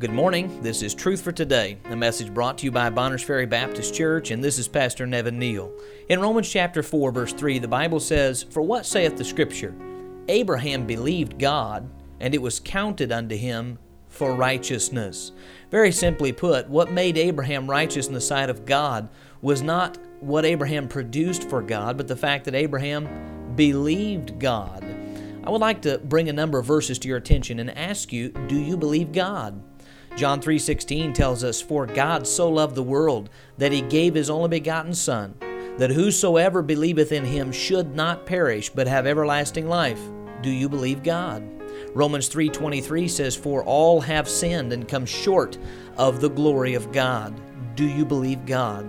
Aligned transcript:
Good 0.00 0.12
morning. 0.14 0.62
This 0.62 0.80
is 0.80 0.94
Truth 0.94 1.20
for 1.20 1.30
Today, 1.30 1.76
a 1.90 1.94
message 1.94 2.32
brought 2.32 2.56
to 2.56 2.64
you 2.64 2.70
by 2.70 2.88
Bonners 2.88 3.22
Ferry 3.22 3.44
Baptist 3.44 3.92
Church, 3.94 4.30
and 4.30 4.42
this 4.42 4.58
is 4.58 4.66
Pastor 4.66 5.06
Nevin 5.06 5.38
Neal. 5.38 5.70
In 6.08 6.22
Romans 6.22 6.48
chapter 6.50 6.82
4, 6.82 7.12
verse 7.12 7.34
3, 7.34 7.58
the 7.58 7.68
Bible 7.68 8.00
says, 8.00 8.42
For 8.44 8.62
what 8.62 8.86
saith 8.86 9.18
the 9.18 9.24
Scripture? 9.26 9.74
Abraham 10.28 10.86
believed 10.86 11.38
God, 11.38 11.86
and 12.18 12.34
it 12.34 12.40
was 12.40 12.60
counted 12.60 13.12
unto 13.12 13.36
him 13.36 13.78
for 14.08 14.34
righteousness. 14.34 15.32
Very 15.70 15.92
simply 15.92 16.32
put, 16.32 16.70
what 16.70 16.90
made 16.90 17.18
Abraham 17.18 17.68
righteous 17.68 18.06
in 18.08 18.14
the 18.14 18.22
sight 18.22 18.48
of 18.48 18.64
God 18.64 19.10
was 19.42 19.60
not 19.60 19.98
what 20.20 20.46
Abraham 20.46 20.88
produced 20.88 21.42
for 21.50 21.60
God, 21.60 21.98
but 21.98 22.08
the 22.08 22.16
fact 22.16 22.46
that 22.46 22.54
Abraham 22.54 23.52
believed 23.54 24.38
God. 24.40 24.82
I 25.44 25.50
would 25.50 25.60
like 25.60 25.82
to 25.82 25.98
bring 25.98 26.30
a 26.30 26.32
number 26.32 26.58
of 26.58 26.64
verses 26.64 26.98
to 27.00 27.08
your 27.08 27.18
attention 27.18 27.58
and 27.60 27.76
ask 27.76 28.14
you, 28.14 28.30
do 28.48 28.56
you 28.58 28.78
believe 28.78 29.12
God? 29.12 29.62
John 30.16 30.40
3:16 30.40 31.12
tells 31.14 31.44
us, 31.44 31.60
"For 31.60 31.86
God 31.86 32.26
so 32.26 32.48
loved 32.48 32.74
the 32.74 32.82
world 32.82 33.30
that 33.58 33.72
he 33.72 33.80
gave 33.80 34.14
his 34.14 34.28
only 34.28 34.48
begotten 34.48 34.92
son, 34.94 35.34
that 35.78 35.92
whosoever 35.92 36.62
believeth 36.62 37.12
in 37.12 37.24
him 37.24 37.52
should 37.52 37.94
not 37.94 38.26
perish 38.26 38.70
but 38.74 38.88
have 38.88 39.06
everlasting 39.06 39.68
life." 39.68 40.00
Do 40.42 40.50
you 40.50 40.68
believe 40.68 41.02
God? 41.02 41.42
Romans 41.94 42.28
3:23 42.28 43.08
says, 43.08 43.36
"For 43.36 43.62
all 43.62 44.00
have 44.02 44.28
sinned 44.28 44.72
and 44.72 44.88
come 44.88 45.06
short 45.06 45.56
of 45.96 46.20
the 46.20 46.30
glory 46.30 46.74
of 46.74 46.92
God." 46.92 47.34
Do 47.76 47.84
you 47.86 48.04
believe 48.04 48.44
God? 48.44 48.86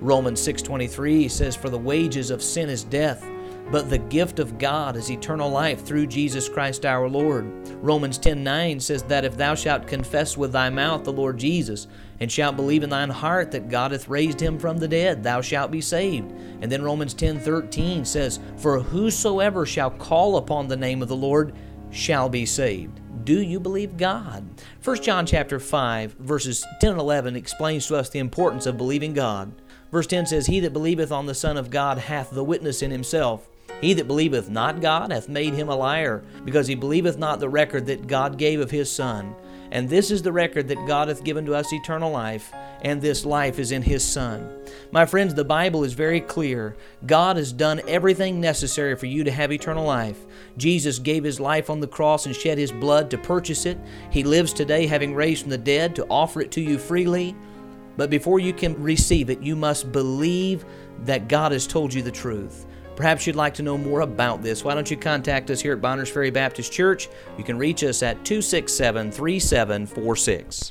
Romans 0.00 0.38
6:23 0.38 1.26
says, 1.28 1.56
"For 1.56 1.70
the 1.70 1.78
wages 1.78 2.30
of 2.30 2.42
sin 2.42 2.68
is 2.68 2.84
death, 2.84 3.24
but 3.70 3.90
the 3.90 3.98
gift 3.98 4.38
of 4.38 4.58
God 4.58 4.96
is 4.96 5.10
eternal 5.10 5.50
life 5.50 5.84
through 5.84 6.06
Jesus 6.06 6.48
Christ 6.48 6.86
our 6.86 7.06
Lord. 7.08 7.46
Romans 7.84 8.16
10:9 8.18 8.80
says 8.80 9.02
that 9.04 9.24
if 9.26 9.36
thou 9.36 9.54
shalt 9.54 9.86
confess 9.86 10.36
with 10.38 10.52
thy 10.52 10.70
mouth 10.70 11.04
the 11.04 11.12
Lord 11.12 11.38
Jesus 11.38 11.86
and 12.20 12.32
shalt 12.32 12.56
believe 12.56 12.82
in 12.82 12.90
thine 12.90 13.10
heart 13.10 13.50
that 13.50 13.68
God 13.68 13.92
hath 13.92 14.08
raised 14.08 14.40
him 14.40 14.58
from 14.58 14.78
the 14.78 14.88
dead, 14.88 15.22
thou 15.22 15.40
shalt 15.42 15.70
be 15.70 15.82
saved. 15.82 16.32
And 16.62 16.72
then 16.72 16.82
Romans 16.82 17.12
10:13 17.14 18.06
says, 18.06 18.38
"For 18.56 18.80
whosoever 18.80 19.66
shall 19.66 19.90
call 19.90 20.36
upon 20.38 20.68
the 20.68 20.76
name 20.76 21.02
of 21.02 21.08
the 21.08 21.16
Lord 21.16 21.52
shall 21.90 22.28
be 22.28 22.46
saved." 22.46 23.00
do 23.24 23.42
you 23.42 23.60
believe 23.60 23.98
God? 23.98 24.42
1 24.82 25.02
John 25.02 25.26
chapter 25.26 25.60
5 25.60 26.14
verses 26.18 26.64
10 26.80 26.92
and 26.92 27.00
11 27.00 27.36
explains 27.36 27.86
to 27.88 27.96
us 27.96 28.08
the 28.08 28.20
importance 28.20 28.64
of 28.64 28.78
believing 28.78 29.12
God. 29.12 29.52
Verse 29.92 30.06
10 30.06 30.24
says, 30.24 30.46
"He 30.46 30.60
that 30.60 30.72
believeth 30.72 31.12
on 31.12 31.26
the 31.26 31.34
Son 31.34 31.58
of 31.58 31.68
God 31.68 31.98
hath 31.98 32.30
the 32.30 32.42
witness 32.44 32.80
in 32.80 32.90
himself." 32.90 33.46
He 33.80 33.92
that 33.94 34.08
believeth 34.08 34.50
not 34.50 34.80
God 34.80 35.12
hath 35.12 35.28
made 35.28 35.54
him 35.54 35.68
a 35.68 35.74
liar, 35.76 36.24
because 36.44 36.66
he 36.66 36.74
believeth 36.74 37.16
not 37.16 37.38
the 37.38 37.48
record 37.48 37.86
that 37.86 38.06
God 38.08 38.36
gave 38.36 38.60
of 38.60 38.70
his 38.70 38.90
Son. 38.90 39.34
And 39.70 39.88
this 39.88 40.10
is 40.10 40.22
the 40.22 40.32
record 40.32 40.66
that 40.68 40.86
God 40.86 41.08
hath 41.08 41.22
given 41.22 41.44
to 41.46 41.54
us 41.54 41.72
eternal 41.72 42.10
life, 42.10 42.52
and 42.82 43.00
this 43.02 43.26
life 43.26 43.58
is 43.58 43.70
in 43.70 43.82
His 43.82 44.02
Son. 44.02 44.48
My 44.92 45.04
friends, 45.04 45.34
the 45.34 45.44
Bible 45.44 45.84
is 45.84 45.92
very 45.92 46.22
clear. 46.22 46.74
God 47.06 47.36
has 47.36 47.52
done 47.52 47.82
everything 47.86 48.40
necessary 48.40 48.96
for 48.96 49.04
you 49.04 49.24
to 49.24 49.30
have 49.30 49.52
eternal 49.52 49.84
life. 49.84 50.24
Jesus 50.56 50.98
gave 50.98 51.22
His 51.24 51.38
life 51.40 51.68
on 51.68 51.80
the 51.80 51.86
cross 51.88 52.24
and 52.24 52.34
shed 52.34 52.56
His 52.56 52.72
blood 52.72 53.10
to 53.10 53.18
purchase 53.18 53.66
it. 53.66 53.78
He 54.10 54.22
lives 54.24 54.54
today, 54.54 54.86
having 54.86 55.12
raised 55.14 55.42
from 55.42 55.50
the 55.50 55.58
dead, 55.58 55.94
to 55.96 56.06
offer 56.06 56.40
it 56.40 56.52
to 56.52 56.62
you 56.62 56.78
freely. 56.78 57.36
But 57.98 58.08
before 58.10 58.38
you 58.38 58.54
can 58.54 58.80
receive 58.82 59.28
it, 59.28 59.42
you 59.42 59.54
must 59.56 59.92
believe 59.92 60.64
that 61.00 61.28
God 61.28 61.52
has 61.52 61.66
told 61.66 61.92
you 61.92 62.00
the 62.00 62.10
truth. 62.12 62.64
Perhaps 62.98 63.28
you'd 63.28 63.36
like 63.36 63.54
to 63.54 63.62
know 63.62 63.78
more 63.78 64.00
about 64.00 64.42
this. 64.42 64.64
Why 64.64 64.74
don't 64.74 64.90
you 64.90 64.96
contact 64.96 65.50
us 65.52 65.60
here 65.62 65.72
at 65.74 65.80
Bonners 65.80 66.10
Ferry 66.10 66.30
Baptist 66.32 66.72
Church? 66.72 67.08
You 67.38 67.44
can 67.44 67.56
reach 67.56 67.84
us 67.84 68.02
at 68.02 68.16
267 68.24 69.12
3746. 69.12 70.64